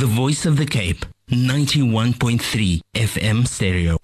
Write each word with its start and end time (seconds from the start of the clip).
the 0.00 0.06
voice 0.06 0.46
of 0.46 0.56
the 0.56 0.64
Cape, 0.64 1.04
91.3 1.28 2.80
FM 2.94 3.46
stereo. 3.46 3.98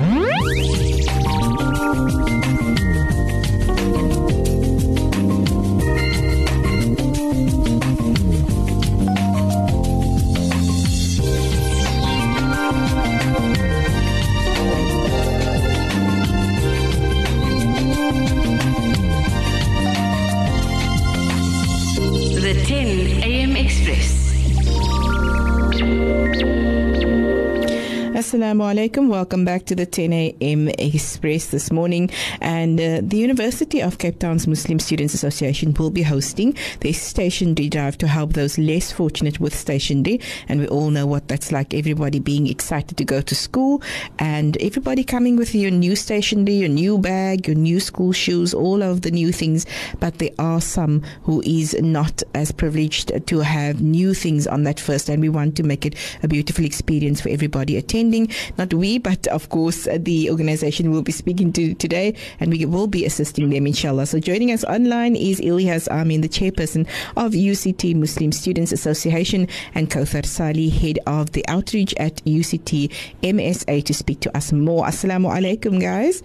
Assalamu 28.37 28.65
alaikum. 28.65 29.09
Welcome 29.09 29.47
back 29.47 29.65
to 29.65 29.75
the 29.75 29.87
10 29.87 30.13
a.m. 30.13 30.69
Express 30.69 31.47
this 31.47 31.73
morning. 31.73 32.11
And 32.43 32.79
uh, 32.79 33.01
the 33.03 33.17
University 33.17 33.81
of 33.81 33.97
Cape 33.97 34.19
Town's 34.19 34.47
Muslim 34.47 34.79
Students 34.79 35.15
Association 35.15 35.73
will 35.73 35.89
be 35.89 36.03
hosting 36.03 36.55
their 36.81 36.93
stationery 36.93 37.71
drive 37.71 37.97
to 37.97 38.07
help 38.07 38.35
those 38.35 38.59
less 38.59 38.93
fortunate 38.93 39.41
with 39.41 39.55
Station 39.55 40.05
stationery. 40.05 40.21
And 40.51 40.61
we 40.61 40.69
all 40.69 40.91
know 40.91 41.07
what 41.07 41.29
that's 41.29 41.51
like. 41.51 41.73
Everybody 41.73 42.19
being 42.21 42.47
excited 42.47 42.99
to 42.99 43.05
go 43.07 43.23
to 43.23 43.35
school 43.35 43.81
and 44.19 44.59
everybody 44.59 45.03
coming 45.03 45.37
with 45.37 45.55
your 45.55 45.71
new 45.71 45.97
Station 45.97 46.17
stationery, 46.17 46.57
your 46.57 46.69
new 46.69 46.99
bag, 46.99 47.47
your 47.47 47.57
new 47.57 47.81
school 47.81 48.13
shoes, 48.13 48.53
all 48.53 48.83
of 48.83 49.01
the 49.01 49.11
new 49.11 49.33
things. 49.33 49.65
But 49.99 50.19
there 50.19 50.31
are 50.39 50.61
some 50.61 51.03
who 51.23 51.43
is 51.47 51.75
not 51.81 52.23
as 52.35 52.53
privileged 52.53 53.27
to 53.29 53.39
have 53.39 53.81
new 53.81 54.13
things 54.13 54.47
on 54.47 54.65
that 54.65 54.79
first. 54.79 55.09
And 55.09 55.23
we 55.23 55.31
want 55.31 55.57
to 55.57 55.63
make 55.63 55.87
it 55.87 55.95
a 56.23 56.29
beautiful 56.29 56.67
experience 56.67 57.23
for 57.23 57.31
everybody 57.31 57.79
attending. 57.79 58.26
Not 58.59 58.73
we, 58.75 58.99
but 58.99 59.27
of 59.29 59.49
course 59.49 59.87
uh, 59.87 59.99
the 60.01 60.31
organization 60.31 60.91
will 60.91 61.03
be 61.03 61.13
speaking 61.13 61.53
to 61.55 61.75
today 61.75 62.15
and 62.41 62.51
we 62.51 62.65
will 62.65 62.87
be 62.87 63.05
assisting 63.05 63.51
them 63.51 63.67
inshallah. 63.67 64.07
So 64.07 64.21
joining 64.21 64.53
us 64.53 64.65
online 64.65 65.17
is 65.17 65.41
Ilyas 65.41 65.89
Amin, 65.89 66.21
the 66.21 66.29
chairperson 66.29 66.87
of 67.17 67.33
UCT 67.33 67.95
Muslim 67.95 68.33
Students 68.33 68.73
Association 68.73 69.49
and 69.75 69.91
Kauthar 69.91 70.25
Sali, 70.25 70.69
head 70.69 70.99
of 71.07 71.33
the 71.33 71.45
outreach 71.49 71.95
at 71.97 72.17
UCT 72.25 72.93
MSA 73.23 73.85
to 73.85 73.95
speak 73.95 74.21
to 74.21 74.37
us 74.37 74.53
more. 74.53 74.85
Assalamu 74.85 75.31
alaikum 75.33 75.81
guys. 75.81 76.23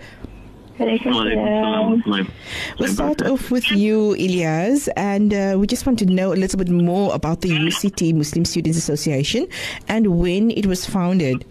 We'll 2.80 2.88
start 2.88 3.22
off 3.22 3.52
with 3.52 3.70
you, 3.72 4.16
Ilyas, 4.18 4.90
and 4.98 5.32
uh, 5.32 5.56
we 5.60 5.68
just 5.68 5.86
want 5.86 6.00
to 6.00 6.06
know 6.08 6.34
a 6.34 6.40
little 6.40 6.58
bit 6.58 6.70
more 6.70 7.14
about 7.14 7.42
the 7.42 7.50
UCT 7.50 8.16
Muslim 8.16 8.46
Students 8.46 8.80
Association 8.80 9.48
and 9.88 10.20
when 10.20 10.50
it 10.50 10.66
was 10.66 10.86
founded. 10.86 11.46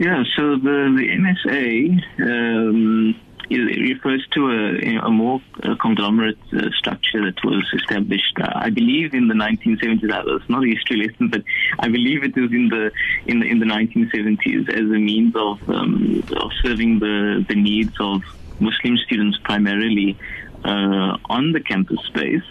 Yeah, 0.00 0.24
so 0.34 0.56
the, 0.56 0.78
the 0.96 1.08
MSA 1.20 2.00
um, 2.22 3.14
refers 3.50 4.26
to 4.28 4.48
a, 4.48 5.06
a 5.06 5.10
more 5.10 5.42
conglomerate 5.78 6.38
uh, 6.54 6.70
structure 6.78 7.22
that 7.26 7.44
was 7.44 7.70
established, 7.74 8.34
uh, 8.40 8.50
I 8.54 8.70
believe, 8.70 9.12
in 9.12 9.28
the 9.28 9.34
1970s. 9.34 10.08
That 10.08 10.24
was 10.24 10.40
not 10.48 10.64
a 10.64 10.68
history 10.68 11.06
lesson, 11.06 11.28
but 11.28 11.42
I 11.80 11.88
believe 11.88 12.24
it 12.24 12.34
was 12.34 12.50
in 12.50 12.70
the 12.70 12.90
in 13.26 13.40
the 13.40 13.46
in 13.46 13.58
the 13.58 13.66
1970s 13.66 14.70
as 14.70 14.86
a 14.90 15.00
means 15.10 15.36
of 15.36 15.68
um, 15.68 16.24
of 16.34 16.50
serving 16.62 17.00
the 17.00 17.44
the 17.46 17.56
needs 17.56 17.92
of 18.00 18.22
Muslim 18.58 18.96
students 19.04 19.36
primarily 19.44 20.16
uh, 20.64 21.18
on 21.28 21.52
the 21.52 21.60
campus 21.60 22.00
space. 22.06 22.48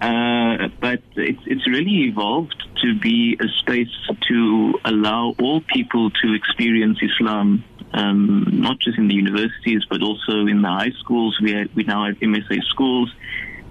Uh, 0.00 0.68
but 0.80 1.02
it's, 1.14 1.40
it's 1.46 1.68
really 1.68 2.08
evolved 2.08 2.63
to 2.84 2.98
be 2.98 3.36
a 3.40 3.48
space 3.60 3.94
to 4.28 4.74
allow 4.84 5.34
all 5.40 5.62
people 5.62 6.10
to 6.10 6.34
experience 6.34 6.98
Islam, 7.00 7.64
um, 7.94 8.46
not 8.50 8.78
just 8.78 8.98
in 8.98 9.08
the 9.08 9.14
universities, 9.14 9.82
but 9.88 10.02
also 10.02 10.46
in 10.46 10.60
the 10.60 10.68
high 10.68 10.92
schools. 11.00 11.38
We, 11.42 11.52
have, 11.52 11.68
we 11.74 11.84
now 11.84 12.06
have 12.06 12.16
MSA 12.16 12.62
schools. 12.64 13.10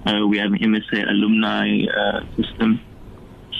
Uh, 0.05 0.25
we 0.27 0.39
have 0.39 0.51
an 0.51 0.59
MSA 0.59 1.07
alumni 1.07 1.85
uh, 1.85 2.21
system. 2.35 2.81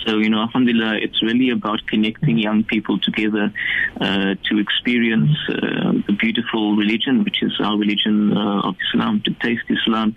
So, 0.04 0.18
you 0.18 0.28
know, 0.28 0.40
alhamdulillah, 0.42 0.98
it's 1.00 1.22
really 1.22 1.50
about 1.50 1.86
connecting 1.86 2.36
young 2.36 2.64
people 2.64 2.98
together 2.98 3.52
uh, 4.00 4.34
to 4.48 4.58
experience 4.58 5.30
uh, 5.48 5.92
the 6.06 6.16
beautiful 6.18 6.76
religion, 6.76 7.24
which 7.24 7.42
is 7.42 7.52
our 7.60 7.78
religion 7.78 8.36
uh, 8.36 8.68
of 8.68 8.74
Islam, 8.88 9.22
to 9.24 9.30
taste 9.34 9.64
Islam, 9.70 10.16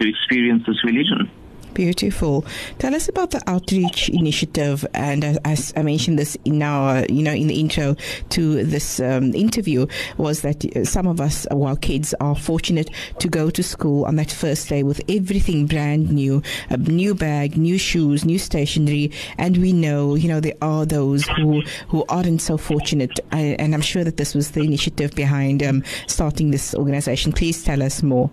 to 0.00 0.08
experience 0.08 0.62
this 0.66 0.82
religion. 0.84 1.30
Beautiful. 1.78 2.44
Tell 2.80 2.92
us 2.92 3.08
about 3.08 3.30
the 3.30 3.40
outreach 3.46 4.08
initiative, 4.08 4.84
and 4.94 5.38
as, 5.44 5.72
I 5.76 5.82
mentioned 5.82 6.18
this 6.18 6.36
in 6.44 6.60
our, 6.60 7.06
you 7.08 7.22
know, 7.22 7.32
in 7.32 7.46
the 7.46 7.60
intro 7.60 7.94
to 8.30 8.64
this 8.64 8.98
um, 8.98 9.32
interview, 9.32 9.86
was 10.16 10.42
that 10.42 10.64
uh, 10.74 10.84
some 10.84 11.06
of 11.06 11.20
us, 11.20 11.46
our 11.52 11.76
kids, 11.76 12.14
are 12.18 12.34
fortunate 12.34 12.90
to 13.20 13.28
go 13.28 13.48
to 13.50 13.62
school 13.62 14.06
on 14.06 14.16
that 14.16 14.32
first 14.32 14.68
day 14.68 14.82
with 14.82 15.00
everything 15.08 15.66
brand 15.66 16.10
new, 16.10 16.42
a 16.68 16.76
new 16.78 17.14
bag, 17.14 17.56
new 17.56 17.78
shoes, 17.78 18.24
new 18.24 18.40
stationery, 18.40 19.12
and 19.38 19.58
we 19.58 19.72
know, 19.72 20.16
you 20.16 20.26
know, 20.26 20.40
there 20.40 20.58
are 20.60 20.84
those 20.84 21.28
who 21.28 21.62
who 21.86 22.04
aren't 22.08 22.42
so 22.42 22.56
fortunate, 22.56 23.20
and 23.30 23.72
I'm 23.72 23.82
sure 23.82 24.02
that 24.02 24.16
this 24.16 24.34
was 24.34 24.50
the 24.50 24.62
initiative 24.62 25.14
behind 25.14 25.62
um, 25.62 25.84
starting 26.08 26.50
this 26.50 26.74
organization. 26.74 27.32
Please 27.32 27.62
tell 27.62 27.84
us 27.84 28.02
more. 28.02 28.32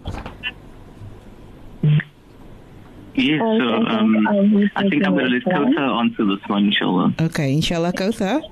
Yes, 3.16 3.40
so 3.40 3.68
um, 3.88 4.28
I 4.76 4.90
think 4.90 5.06
I'm 5.06 5.14
going 5.14 5.26
to 5.26 5.32
let 5.32 5.44
Kauthar 5.44 6.00
answer 6.02 6.26
this 6.26 6.44
one, 6.48 6.66
inshallah. 6.66 7.14
Okay, 7.22 7.54
inshallah, 7.54 7.94
Kauthar. 7.94 8.42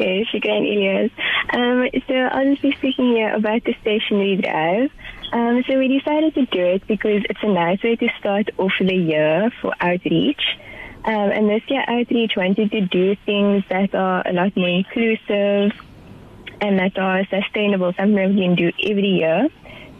Yes, 0.00 0.28
Shukran 0.32 0.64
Ilyas. 0.64 1.10
Um, 1.52 1.86
so 2.08 2.14
I'll 2.14 2.50
just 2.52 2.62
be 2.62 2.72
speaking 2.78 3.12
here 3.12 3.34
about 3.34 3.64
the 3.64 3.74
stationery 3.82 4.36
drive. 4.36 4.90
Um, 5.30 5.62
so 5.68 5.78
we 5.78 5.88
decided 5.88 6.34
to 6.36 6.46
do 6.46 6.58
it 6.58 6.86
because 6.86 7.22
it's 7.28 7.42
a 7.42 7.52
nice 7.52 7.82
way 7.82 7.96
to 7.96 8.08
start 8.18 8.48
off 8.56 8.72
the 8.80 8.94
year 8.94 9.52
for 9.60 9.74
outreach. 9.78 10.42
Um, 11.04 11.30
and 11.30 11.50
this 11.50 11.62
year, 11.68 11.84
outreach 11.86 12.32
wanted 12.34 12.70
to 12.70 12.80
do 12.80 13.14
things 13.26 13.62
that 13.68 13.94
are 13.94 14.26
a 14.26 14.32
lot 14.32 14.56
more 14.56 14.68
inclusive 14.68 15.72
and 16.62 16.78
that 16.78 16.98
are 16.98 17.26
sustainable, 17.26 17.92
something 17.92 18.16
that 18.16 18.30
we 18.30 18.40
can 18.40 18.54
do 18.54 18.72
every 18.82 19.20
year. 19.20 19.48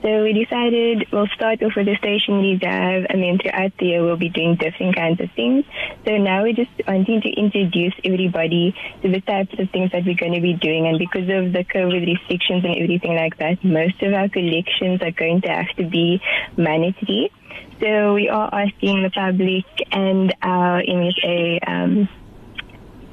So 0.02 0.22
we 0.22 0.32
decided 0.32 1.08
we'll 1.12 1.28
start 1.34 1.62
off 1.62 1.72
with 1.76 1.84
the 1.84 1.94
stationery 1.96 2.56
drive 2.56 3.04
and 3.10 3.22
then 3.22 3.38
throughout 3.38 3.76
the 3.78 3.86
year 3.86 4.02
we'll 4.02 4.16
be 4.16 4.30
doing 4.30 4.56
different 4.56 4.96
kinds 4.96 5.20
of 5.20 5.28
things. 5.36 5.66
So 6.06 6.16
now 6.16 6.42
we're 6.42 6.54
just 6.54 6.70
wanting 6.88 7.20
to 7.20 7.28
introduce 7.28 7.92
everybody 8.02 8.74
to 9.02 9.10
the 9.10 9.20
types 9.20 9.52
of 9.58 9.68
things 9.70 9.92
that 9.92 10.06
we're 10.06 10.16
going 10.16 10.32
to 10.32 10.40
be 10.40 10.54
doing 10.54 10.86
and 10.86 10.98
because 10.98 11.28
of 11.28 11.52
the 11.52 11.64
COVID 11.68 12.06
restrictions 12.06 12.64
and 12.64 12.76
everything 12.76 13.14
like 13.14 13.36
that, 13.38 13.62
most 13.62 14.00
of 14.02 14.14
our 14.14 14.30
collections 14.30 15.02
are 15.02 15.12
going 15.12 15.42
to 15.42 15.48
have 15.48 15.68
to 15.76 15.84
be 15.84 16.18
monetary. 16.56 17.30
So 17.80 18.14
we 18.14 18.30
are 18.30 18.48
asking 18.52 19.02
the 19.02 19.10
public 19.10 19.64
and 19.92 20.34
our 20.40 20.80
MSA 20.80 21.68
um, 21.68 22.08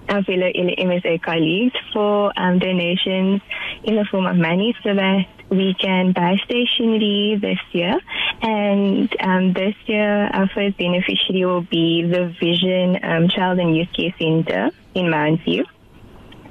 our 0.10 0.24
fellow 0.24 0.48
MSA 0.48 1.22
colleagues 1.22 1.76
for 1.92 2.32
um, 2.40 2.60
donations 2.60 3.42
in 3.84 3.98
the 3.98 4.06
form 4.10 4.26
of 4.26 4.38
money 4.38 4.74
so 4.82 4.96
that 4.96 5.26
we 5.50 5.74
can 5.80 6.12
buy 6.12 6.38
stationery 6.44 7.38
this 7.42 7.60
year. 7.72 8.00
And 8.42 9.14
um, 9.22 9.54
this 9.54 9.76
year, 9.86 10.28
our 10.28 10.48
first 10.50 10.78
beneficiary 10.78 11.46
will 11.46 11.62
be 11.62 12.04
the 12.04 12.34
Vision 12.40 13.00
um, 13.04 13.30
Child 13.30 13.60
and 13.60 13.76
Youth 13.76 13.90
Care 13.96 14.14
Center 14.20 14.72
in 14.94 15.10
Mount 15.10 15.42
View. 15.44 15.66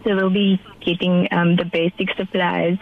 So 0.05 0.15
we'll 0.15 0.31
be 0.31 0.61
getting 0.81 1.29
um, 1.33 1.57
the 1.57 1.65
basic 1.65 2.15
supplies 2.17 2.79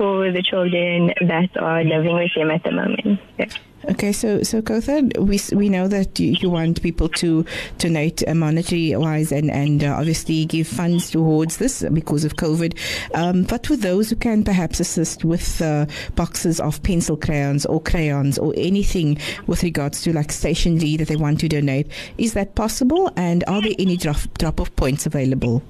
for 0.00 0.32
the 0.32 0.42
children 0.42 1.12
that 1.28 1.54
are 1.58 1.84
living 1.84 2.14
with 2.14 2.30
him 2.34 2.50
at 2.50 2.64
the 2.64 2.72
moment. 2.72 3.20
Yeah. 3.38 3.48
Okay, 3.90 4.12
so 4.12 4.42
so 4.42 4.62
Kauthar, 4.62 5.14
we 5.18 5.38
we 5.54 5.68
know 5.68 5.88
that 5.88 6.18
you, 6.18 6.32
you 6.40 6.48
want 6.48 6.82
people 6.82 7.08
to 7.10 7.44
donate 7.76 8.26
uh, 8.26 8.34
monetary 8.34 8.96
wise 8.96 9.30
and 9.30 9.50
and 9.50 9.84
uh, 9.84 9.94
obviously 9.98 10.46
give 10.46 10.66
funds 10.68 11.10
towards 11.10 11.58
this 11.58 11.84
because 11.92 12.24
of 12.24 12.36
COVID. 12.36 12.78
Um, 13.14 13.42
but 13.42 13.66
for 13.66 13.76
those 13.76 14.08
who 14.08 14.16
can 14.16 14.42
perhaps 14.42 14.80
assist 14.80 15.22
with 15.22 15.60
uh, 15.60 15.84
boxes 16.14 16.60
of 16.60 16.82
pencil 16.82 17.18
crayons 17.18 17.66
or 17.66 17.78
crayons 17.80 18.38
or 18.38 18.54
anything 18.56 19.18
with 19.46 19.62
regards 19.62 20.00
to 20.02 20.14
like 20.14 20.32
stationery 20.32 20.96
that 20.96 21.08
they 21.08 21.16
want 21.16 21.40
to 21.40 21.48
donate, 21.48 21.88
is 22.16 22.32
that 22.32 22.54
possible? 22.54 23.12
And 23.16 23.44
are 23.48 23.60
there 23.60 23.76
any 23.78 23.98
drop 23.98 24.16
drop 24.38 24.60
off 24.60 24.74
points 24.76 25.04
available? 25.04 25.62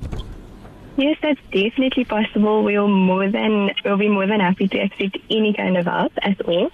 Yes, 0.97 1.17
that's 1.23 1.41
definitely 1.53 2.05
possible. 2.05 2.63
We'll 2.63 2.89
more 2.89 3.31
than 3.31 3.71
we'll 3.85 3.97
be 3.97 4.09
more 4.09 4.27
than 4.27 4.41
happy 4.41 4.69
to 4.69 4.79
accept 4.79 5.19
any 5.31 5.55
kind 5.55 5.79
of 5.79 5.87
help 5.87 6.13
at 6.21 6.41
all. 6.43 6.71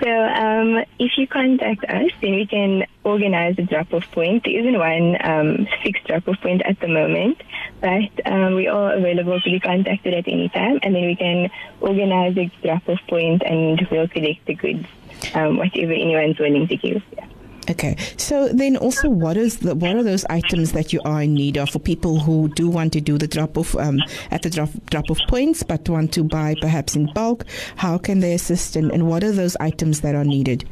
So 0.00 0.10
um, 0.10 0.84
if 0.98 1.12
you 1.16 1.26
contact 1.26 1.84
us, 1.84 2.10
then 2.20 2.34
we 2.36 2.46
can 2.46 2.86
organize 3.02 3.58
a 3.58 3.62
drop-off 3.62 4.10
point. 4.12 4.44
There 4.44 4.60
isn't 4.60 4.78
one 4.78 5.16
um, 5.24 5.68
fixed 5.82 6.04
drop-off 6.04 6.40
point 6.40 6.62
at 6.62 6.78
the 6.80 6.88
moment, 6.88 7.42
but 7.80 8.26
um, 8.26 8.54
we 8.54 8.68
are 8.68 8.94
available 8.94 9.40
to 9.40 9.50
be 9.50 9.60
contacted 9.60 10.14
at 10.14 10.28
any 10.28 10.48
time, 10.50 10.78
and 10.82 10.94
then 10.94 11.06
we 11.06 11.16
can 11.16 11.50
organize 11.80 12.36
a 12.36 12.50
drop-off 12.62 13.00
point, 13.08 13.42
and 13.42 13.86
we'll 13.90 14.08
collect 14.08 14.44
the 14.46 14.54
goods, 14.54 14.86
um, 15.34 15.56
whatever 15.56 15.92
anyone's 15.92 16.38
willing 16.38 16.68
to 16.68 16.76
give. 16.76 17.02
Yeah. 17.16 17.26
Okay. 17.70 17.96
So 18.18 18.48
then 18.48 18.76
also 18.76 19.08
what 19.08 19.36
is 19.36 19.58
the, 19.58 19.74
what 19.74 19.96
are 19.96 20.02
those 20.02 20.24
items 20.26 20.72
that 20.72 20.92
you 20.92 21.00
are 21.04 21.22
in 21.22 21.34
need 21.34 21.56
of 21.56 21.70
for 21.70 21.78
people 21.78 22.20
who 22.20 22.48
do 22.54 22.68
want 22.68 22.92
to 22.92 23.00
do 23.00 23.16
the 23.16 23.26
drop 23.26 23.56
off 23.56 23.74
um, 23.76 24.00
at 24.30 24.42
the 24.42 24.50
drop 24.50 24.68
drop 24.90 25.10
off 25.10 25.18
points 25.28 25.62
but 25.62 25.88
want 25.88 26.12
to 26.12 26.24
buy 26.24 26.54
perhaps 26.60 26.94
in 26.94 27.10
bulk? 27.14 27.44
How 27.76 27.96
can 27.96 28.20
they 28.20 28.34
assist 28.34 28.76
and, 28.76 28.90
and 28.90 29.08
what 29.08 29.24
are 29.24 29.32
those 29.32 29.56
items 29.60 30.02
that 30.02 30.14
are 30.14 30.24
needed? 30.24 30.68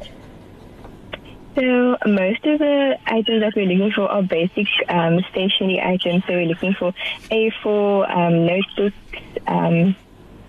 So 1.55 1.99
most 2.07 2.45
of 2.47 2.59
the 2.61 2.99
items 3.07 3.43
that 3.43 3.53
we're 3.55 3.67
looking 3.67 3.93
for 3.93 4.11
are 4.11 4.23
basic 4.23 4.67
um, 4.89 5.21
stationery 5.31 5.81
items. 5.83 6.25
So 6.27 6.33
we're 6.33 6.47
looking 6.47 6.75
for 6.75 6.95
A4 7.31 8.17
um, 8.17 8.47
notebooks. 8.47 8.97
Um, 9.47 9.97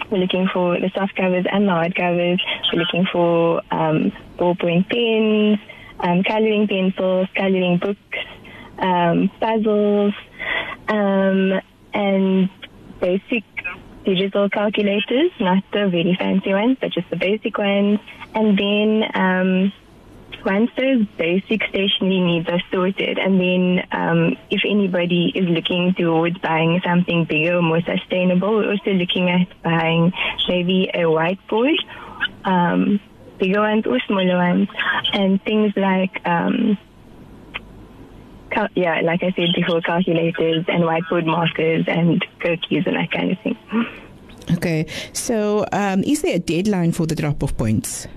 we're 0.09 0.19
looking 0.19 0.47
for 0.47 0.79
the 0.79 0.89
soft 0.93 1.15
covers 1.15 1.45
and 1.51 1.67
the 1.67 1.71
hard 1.71 1.95
covers. 1.95 2.41
We're 2.71 2.79
looking 2.79 3.05
for 3.11 3.61
um, 3.71 4.13
ballpoint 4.37 4.89
pens, 4.89 5.59
um, 5.99 6.23
coloring 6.23 6.67
pencils, 6.67 7.27
coloring 7.35 7.77
books, 7.77 8.17
um, 8.79 9.29
puzzles, 9.39 10.13
um, 10.87 11.61
and 11.93 12.49
basic 12.99 13.43
digital 14.05 14.49
calculators, 14.49 15.31
not 15.39 15.63
the 15.71 15.87
very 15.87 16.15
fancy 16.19 16.51
ones, 16.51 16.77
but 16.79 16.91
just 16.91 17.09
the 17.09 17.15
basic 17.15 17.57
ones. 17.57 17.99
And 18.35 18.57
then 18.57 19.03
um, 19.13 19.73
once 20.45 20.71
those 20.77 21.05
basic 21.17 21.63
stationery 21.69 22.19
needs 22.19 22.49
are 22.49 22.61
sorted, 22.71 23.17
and 23.17 23.39
then 23.39 23.87
um, 23.91 24.37
if 24.49 24.61
anybody 24.69 25.31
is 25.33 25.47
looking 25.47 25.93
towards 25.93 26.37
buying 26.39 26.81
something 26.85 27.25
bigger, 27.25 27.61
more 27.61 27.81
sustainable, 27.81 28.57
we're 28.57 28.71
also 28.71 28.91
looking 28.91 29.29
at 29.29 29.47
buying 29.63 30.11
maybe 30.47 30.89
a 30.93 31.03
whiteboard, 31.03 31.77
um, 32.43 32.99
bigger 33.39 33.61
ones 33.61 33.85
or 33.85 33.99
smaller 34.07 34.37
ones, 34.37 34.69
and 35.13 35.41
things 35.43 35.73
like. 35.75 36.25
Um, 36.25 36.77
cal- 38.51 38.69
yeah, 38.75 39.01
like 39.01 39.23
I 39.23 39.31
said 39.35 39.49
before, 39.55 39.81
calculators 39.81 40.65
and 40.67 40.83
whiteboard 40.83 41.25
markers 41.25 41.85
and 41.87 42.23
cookies 42.39 42.83
and 42.85 42.95
that 42.95 43.11
kind 43.11 43.31
of 43.31 43.39
thing. 43.39 43.57
Okay. 44.51 44.85
So 45.13 45.65
um, 45.71 46.03
is 46.03 46.21
there 46.21 46.35
a 46.35 46.39
deadline 46.39 46.91
for 46.91 47.05
the 47.05 47.15
drop 47.15 47.43
off 47.43 47.55
points? 47.57 48.07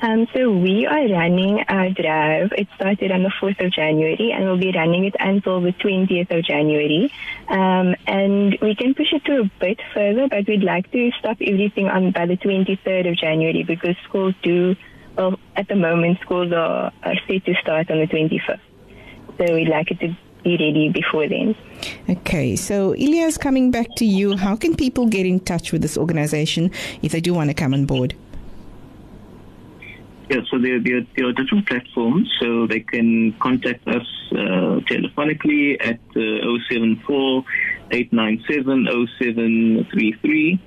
Um, 0.00 0.28
so 0.32 0.52
we 0.52 0.86
are 0.86 1.08
running 1.08 1.64
our 1.68 1.90
drive. 1.90 2.52
It 2.52 2.68
started 2.76 3.10
on 3.10 3.24
the 3.24 3.32
4th 3.40 3.64
of 3.64 3.72
January 3.72 4.30
and 4.32 4.44
we'll 4.44 4.58
be 4.58 4.70
running 4.72 5.04
it 5.04 5.16
until 5.18 5.60
the 5.60 5.72
20th 5.72 6.30
of 6.30 6.44
January. 6.44 7.12
Um, 7.48 7.96
and 8.06 8.56
we 8.62 8.76
can 8.76 8.94
push 8.94 9.12
it 9.12 9.24
to 9.24 9.40
a 9.40 9.50
bit 9.58 9.80
further, 9.92 10.28
but 10.28 10.46
we'd 10.46 10.62
like 10.62 10.90
to 10.92 11.10
stop 11.18 11.38
everything 11.40 11.88
on 11.88 12.12
by 12.12 12.26
the 12.26 12.36
23rd 12.36 13.10
of 13.10 13.16
January 13.16 13.64
because 13.64 13.96
schools 14.04 14.34
do, 14.42 14.76
well, 15.16 15.38
at 15.56 15.66
the 15.66 15.76
moment, 15.76 16.20
schools 16.20 16.52
are, 16.52 16.92
are 17.02 17.16
set 17.26 17.44
to 17.46 17.54
start 17.60 17.90
on 17.90 17.98
the 17.98 18.06
25th. 18.06 18.60
So 19.36 19.54
we'd 19.54 19.68
like 19.68 19.90
it 19.90 19.98
to 20.00 20.16
be 20.44 20.52
ready 20.52 20.90
before 20.90 21.28
then. 21.28 21.56
Okay, 22.08 22.54
so 22.54 22.92
Ilyas, 22.94 23.38
coming 23.38 23.72
back 23.72 23.88
to 23.96 24.04
you, 24.04 24.36
how 24.36 24.54
can 24.54 24.76
people 24.76 25.06
get 25.06 25.26
in 25.26 25.40
touch 25.40 25.72
with 25.72 25.82
this 25.82 25.98
organization 25.98 26.70
if 27.02 27.10
they 27.10 27.20
do 27.20 27.34
want 27.34 27.50
to 27.50 27.54
come 27.54 27.74
on 27.74 27.84
board? 27.84 28.14
Yeah, 30.30 30.42
so 30.50 30.58
there, 30.58 30.78
there, 30.78 31.00
there 31.16 31.26
are 31.26 31.32
different 31.32 31.66
platforms, 31.66 32.30
so 32.38 32.66
they 32.66 32.80
can 32.80 33.32
contact 33.40 33.88
us 33.88 34.06
uh, 34.32 34.80
telephonically 34.84 35.78
at 35.80 35.98
uh, 36.14 36.58
074 36.70 37.44
897 37.90 38.86
0733, 39.18 40.60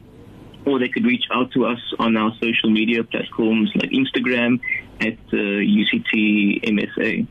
or 0.66 0.78
they 0.78 0.88
could 0.88 1.04
reach 1.04 1.24
out 1.32 1.50
to 1.52 1.64
us 1.64 1.78
on 1.98 2.16
our 2.16 2.32
social 2.42 2.70
media 2.70 3.04
platforms 3.04 3.70
like 3.76 3.90
Instagram 3.90 4.60
at 5.00 5.14
uh, 5.32 5.36
UCT 5.36 6.64
MSA. 6.64 7.26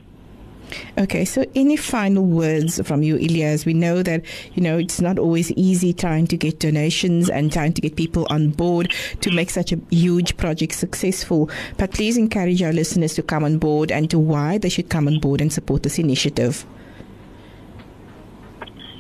Okay, 0.98 1.26
so 1.26 1.46
any 1.56 1.76
final 1.76 2.26
words 2.26 2.86
from 2.88 3.04
you, 3.04 3.18
Ilyas? 3.18 3.66
We 3.66 3.74
know 3.74 4.02
that, 4.02 4.24
you 4.54 4.64
know, 4.64 4.78
it's 4.78 5.00
not 5.00 5.20
always 5.20 5.52
easy 5.52 5.94
trying 5.94 6.28
to 6.28 6.38
get 6.38 6.60
donations 6.60 7.30
and 7.30 7.52
trying 7.52 7.74
to 7.74 7.82
get 7.82 7.96
people 7.96 8.26
on 8.30 8.50
board 8.50 8.92
to 9.22 9.32
make 9.32 9.50
such 9.50 9.72
a 9.72 9.80
huge 9.90 10.38
project 10.38 10.74
successful. 10.74 11.50
But 11.78 11.92
please 11.92 12.18
encourage 12.18 12.64
our 12.64 12.74
listeners 12.74 13.14
to 13.16 13.24
come 13.24 13.44
on 13.44 13.58
board 13.60 13.92
and 13.92 14.10
to 14.10 14.18
why 14.18 14.58
they 14.58 14.70
should 14.70 14.90
come 14.90 15.08
on 15.08 15.20
board 15.20 15.42
and 15.42 15.52
support 15.54 15.84
this 15.84 16.00
initiative. 16.00 16.66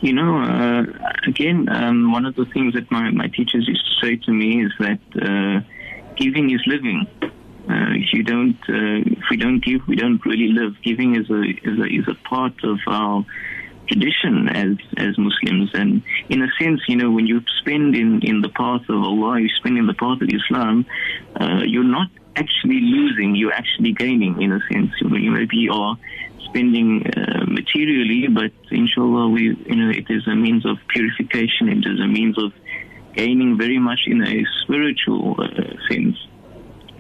You 0.02 0.14
know, 0.14 0.40
uh, 0.40 0.84
again, 1.28 1.68
um, 1.70 2.12
one 2.12 2.26
of 2.26 2.36
the 2.36 2.46
things 2.46 2.74
that 2.74 2.92
my, 2.92 3.10
my 3.12 3.28
teachers 3.28 3.68
used 3.68 3.86
to 3.86 4.06
say 4.06 4.16
to 4.18 4.32
me 4.32 4.64
is 4.64 4.72
that 4.80 5.00
uh, 5.22 5.62
giving 6.16 6.52
is 6.52 6.62
living. 6.68 7.08
Uh, 7.22 7.94
if 7.96 8.14
you 8.14 8.24
don't, 8.24 8.58
uh, 8.70 9.02
if 9.18 9.24
we 9.32 9.38
don't 9.38 9.64
give, 9.64 9.88
we 9.88 9.96
don't 9.96 10.24
really 10.26 10.50
live. 10.50 10.76
Giving 10.84 11.16
is 11.16 11.30
a 11.30 11.42
is 11.42 11.80
a 11.80 11.86
is 11.86 12.08
a 12.08 12.16
part 12.28 12.64
of 12.64 12.78
our 12.88 13.26
tradition 13.88 14.50
as 14.50 14.78
as 14.98 15.18
Muslims, 15.18 15.72
and 15.74 16.04
in 16.30 16.44
a 16.44 16.48
sense, 16.60 16.82
you 16.88 16.96
know, 16.96 17.10
when 17.10 17.26
you 17.26 17.42
spend 17.60 17.96
in 17.96 18.22
in 18.22 18.42
the 18.42 18.50
path 18.50 18.84
of 18.90 19.02
Allah, 19.02 19.40
you 19.40 19.50
spend 19.50 19.78
in 19.78 19.88
the 19.88 19.96
path 19.96 20.22
of 20.22 20.30
Islam, 20.30 20.86
uh, 21.40 21.62
you're 21.66 21.84
not 21.84 22.10
actually 22.36 22.82
losing, 22.82 23.36
you're 23.36 23.54
actually 23.54 23.94
gaining 23.94 24.42
in 24.42 24.52
a 24.52 24.60
sense. 24.72 24.92
You 25.02 25.32
maybe 25.32 25.70
are 25.70 25.98
spending 26.46 27.08
uh, 27.08 27.45
materially, 27.76 28.28
but 28.28 28.52
inshallah, 28.72 29.30
we 29.30 29.44
you 29.44 29.76
know 29.76 29.90
it 29.90 30.06
is 30.10 30.28
a 30.28 30.36
means 30.36 30.66
of 30.66 30.78
purification. 30.90 31.70
It 31.70 31.86
is 31.86 32.00
a 32.00 32.08
means 32.08 32.38
of 32.38 32.54
gaining 33.16 33.58
very 33.58 33.80
much 33.80 34.02
in 34.08 34.22
a 34.22 34.46
spiritual 34.64 35.36
uh, 35.40 35.48
sense. 35.90 36.18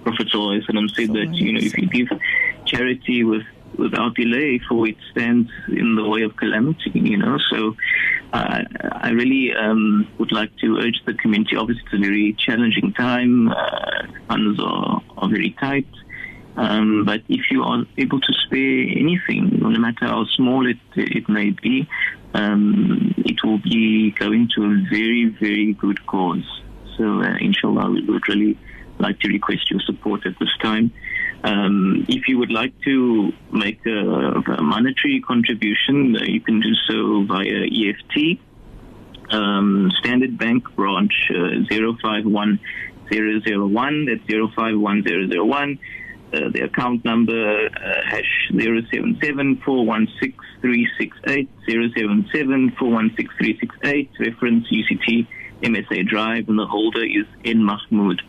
Prophet 0.03 0.27
ﷺ 0.27 0.95
said 0.95 1.09
that 1.09 1.33
you 1.33 1.53
know 1.53 1.59
if 1.61 1.77
you 1.77 1.87
give 1.87 2.09
charity 2.65 3.23
with 3.23 3.43
without 3.77 4.15
delay, 4.15 4.59
for 4.69 4.87
it 4.87 4.95
stands 5.11 5.49
in 5.67 5.95
the 5.95 6.07
way 6.07 6.21
of 6.23 6.35
calamity. 6.35 6.91
You 6.93 7.17
know, 7.17 7.37
so 7.49 7.75
uh, 8.33 8.61
I 8.91 9.09
really 9.09 9.53
um, 9.53 10.07
would 10.19 10.31
like 10.31 10.55
to 10.57 10.77
urge 10.77 11.01
the 11.05 11.13
community. 11.13 11.55
Obviously, 11.55 11.83
it's 11.85 11.93
a 11.93 11.97
very 11.97 12.33
challenging 12.33 12.93
time. 12.93 13.49
Uh, 13.49 14.03
funds 14.27 14.59
are, 14.59 15.01
are 15.17 15.29
very 15.29 15.55
tight. 15.59 15.87
Um, 16.57 17.03
but 17.05 17.21
if 17.27 17.51
you 17.51 17.63
are 17.63 17.83
able 17.97 18.21
to 18.21 18.33
spare 18.45 18.81
anything, 18.81 19.59
no 19.59 19.69
matter 19.69 20.05
how 20.05 20.25
small 20.35 20.65
it 20.65 20.77
it 20.95 21.27
may 21.27 21.49
be, 21.49 21.85
um, 22.33 23.13
it 23.17 23.43
will 23.43 23.59
be 23.59 24.11
going 24.11 24.49
to 24.55 24.63
a 24.63 24.77
very 24.89 25.25
very 25.39 25.73
good 25.73 26.05
cause. 26.07 26.45
So, 26.97 27.21
uh, 27.21 27.35
inshallah, 27.39 27.91
we 27.91 28.01
would 28.05 28.27
really 28.29 28.57
like 28.99 29.19
to 29.19 29.27
request 29.27 29.69
your 29.69 29.81
support 29.81 30.25
at 30.25 30.39
this 30.39 30.55
time. 30.61 30.91
Um, 31.43 32.05
if 32.07 32.27
you 32.27 32.39
would 32.39 32.51
like 32.51 32.73
to 32.85 33.31
make 33.51 33.85
a, 33.85 33.99
a 33.99 34.63
monetary 34.63 35.21
contribution, 35.21 36.15
uh, 36.15 36.23
you 36.23 36.41
can 36.41 36.59
do 36.59 36.73
so 36.87 37.21
via 37.23 37.67
EFT. 37.67 38.39
Um, 39.29 39.91
Standard 39.99 40.37
Bank 40.37 40.75
branch 40.75 41.31
uh, 41.31 41.63
051001, 41.69 44.05
that's 44.05 44.21
051001. 44.27 45.79
Uh, 46.33 46.49
the 46.51 46.61
account 46.61 47.05
number 47.05 47.67
uh, 47.67 48.01
hash 48.09 48.49
077-416-368, 48.51 51.47
077-416-368, 51.67 54.09
reference 54.19 54.67
UCT 54.67 55.27
MSA 55.61 56.07
Drive, 56.07 56.49
and 56.49 56.57
the 56.59 56.65
holder 56.65 57.03
is 57.03 57.25
N. 57.45 57.63
Mahmood. 57.63 58.21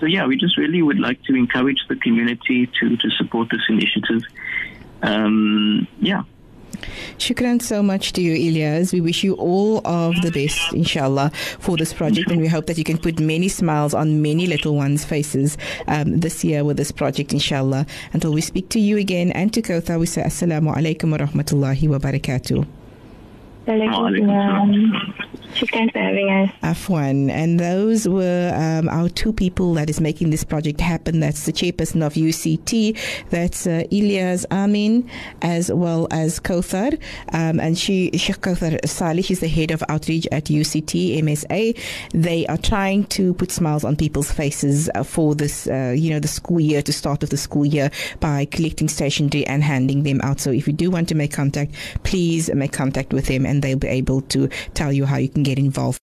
So 0.00 0.06
yeah, 0.06 0.26
we 0.26 0.36
just 0.36 0.58
really 0.58 0.82
would 0.82 0.98
like 0.98 1.22
to 1.24 1.34
encourage 1.34 1.78
the 1.88 1.96
community 1.96 2.70
to, 2.80 2.96
to 2.96 3.10
support 3.10 3.48
this 3.50 3.62
initiative. 3.68 4.22
Um, 5.02 5.86
yeah. 6.00 6.22
Shukran 7.18 7.62
so 7.62 7.82
much 7.82 8.12
to 8.12 8.20
you, 8.20 8.34
Ilyas. 8.34 8.92
We 8.92 9.00
wish 9.00 9.24
you 9.24 9.34
all 9.34 9.86
of 9.86 10.20
the 10.22 10.30
best, 10.30 10.72
inshallah, 10.72 11.30
for 11.58 11.76
this 11.76 11.92
project, 11.92 12.30
and 12.30 12.40
we 12.40 12.48
hope 12.48 12.66
that 12.66 12.78
you 12.78 12.84
can 12.84 12.98
put 12.98 13.18
many 13.18 13.48
smiles 13.48 13.94
on 13.94 14.20
many 14.22 14.46
little 14.46 14.76
ones' 14.76 15.04
faces 15.04 15.56
um, 15.88 16.20
this 16.20 16.44
year 16.44 16.64
with 16.64 16.76
this 16.76 16.92
project, 16.92 17.32
inshallah. 17.32 17.86
Until 18.12 18.32
we 18.32 18.40
speak 18.40 18.68
to 18.70 18.80
you 18.80 18.98
again 18.98 19.32
and 19.32 19.52
to 19.54 19.62
Kauthar, 19.62 19.98
we 19.98 20.06
say 20.06 20.22
Assalamu 20.22 20.74
alaikum 20.76 21.10
wa 21.10 21.18
rahmatullahi 21.18 21.88
wa 21.88 21.98
barakatuh. 21.98 22.75
Alaikum 23.66 24.16
salam. 24.16 25.26
Shukran 25.56 25.90
for 25.90 25.98
having 25.98 26.28
us. 26.28 26.50
Afwan. 26.62 27.30
And 27.30 27.58
those 27.58 28.06
were 28.06 28.52
um, 28.54 28.88
our 28.88 29.08
two 29.08 29.32
people 29.32 29.72
that 29.74 29.88
is 29.88 30.00
making 30.00 30.30
this 30.30 30.44
project 30.44 30.80
happen. 30.80 31.20
That's 31.20 31.46
the 31.46 31.52
chairperson 31.52 32.04
of 32.04 32.14
UCT, 32.14 32.98
that's 33.30 33.66
uh, 33.66 33.84
Ilyas 33.90 34.44
Amin, 34.50 35.08
as 35.40 35.72
well 35.72 36.08
as 36.10 36.38
Kauthar. 36.40 37.00
Um, 37.32 37.58
and 37.58 37.78
she, 37.78 38.10
Sheikh 38.12 38.40
Kauthar 38.42 38.86
Salih, 38.86 39.22
she's 39.22 39.40
the 39.40 39.48
head 39.48 39.70
of 39.70 39.82
outreach 39.88 40.28
at 40.30 40.44
UCT 40.44 41.22
MSA. 41.22 41.78
They 42.12 42.46
are 42.48 42.58
trying 42.58 43.04
to 43.06 43.32
put 43.34 43.50
smiles 43.50 43.84
on 43.84 43.96
people's 43.96 44.30
faces 44.30 44.90
uh, 44.94 45.02
for 45.04 45.34
this, 45.34 45.66
uh, 45.68 45.94
you 45.96 46.10
know, 46.10 46.20
the 46.20 46.28
school 46.28 46.60
year, 46.60 46.82
to 46.82 46.92
start 46.92 47.22
of 47.22 47.30
the 47.30 47.36
school 47.38 47.64
year 47.64 47.90
by 48.20 48.44
collecting 48.44 48.88
stationery 48.88 49.46
and 49.46 49.64
handing 49.64 50.02
them 50.02 50.20
out. 50.22 50.38
So 50.38 50.50
if 50.50 50.66
you 50.66 50.74
do 50.74 50.90
want 50.90 51.08
to 51.08 51.14
make 51.14 51.32
contact, 51.32 51.74
please 52.02 52.52
make 52.54 52.72
contact 52.72 53.12
with 53.12 53.26
them 53.26 53.46
and 53.56 53.62
they'll 53.62 53.78
be 53.78 53.88
able 53.88 54.20
to 54.20 54.48
tell 54.74 54.92
you 54.92 55.06
how 55.06 55.16
you 55.16 55.28
can 55.28 55.42
get 55.42 55.58
involved. 55.58 55.86